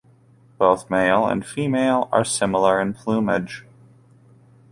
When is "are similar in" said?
2.11-2.95